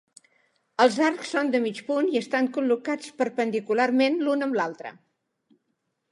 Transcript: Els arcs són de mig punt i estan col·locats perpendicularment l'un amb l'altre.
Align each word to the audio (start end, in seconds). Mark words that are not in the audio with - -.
Els 0.83 0.95
arcs 1.07 1.33
són 1.33 1.51
de 1.55 1.59
mig 1.65 1.81
punt 1.89 2.07
i 2.13 2.17
estan 2.21 2.49
col·locats 2.55 3.11
perpendicularment 3.19 4.17
l'un 4.29 4.47
amb 4.47 4.57
l'altre. 4.61 4.93